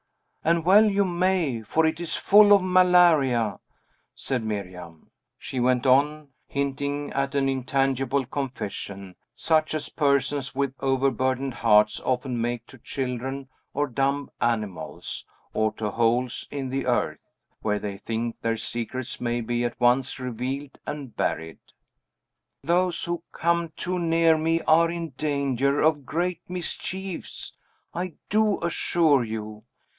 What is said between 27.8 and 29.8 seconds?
I do assure you.